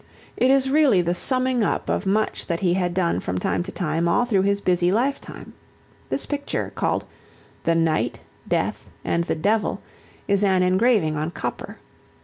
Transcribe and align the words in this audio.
It 0.35 0.49
is 0.49 0.67
really 0.67 1.03
the 1.03 1.13
summing 1.13 1.63
up 1.63 1.87
of 1.87 2.07
much 2.07 2.47
that 2.47 2.61
he 2.61 2.73
had 2.73 2.91
done 2.95 3.19
from 3.19 3.37
time 3.37 3.61
to 3.61 3.71
time 3.71 4.07
all 4.07 4.25
through 4.25 4.41
his 4.41 4.59
busy 4.59 4.91
life 4.91 5.21
time. 5.21 5.53
This 6.09 6.25
picture, 6.25 6.71
called 6.73 7.05
"The 7.65 7.75
Knight, 7.75 8.17
Death 8.47 8.89
and 9.05 9.25
the 9.25 9.35
Devil," 9.35 9.79
is 10.27 10.43
an 10.43 10.63
engraving 10.63 11.17
on 11.17 11.29
copper. 11.29 11.77